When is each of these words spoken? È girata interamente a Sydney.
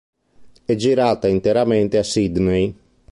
È 0.65 0.75
girata 0.75 1.27
interamente 1.27 1.99
a 1.99 2.03
Sydney. 2.03 2.75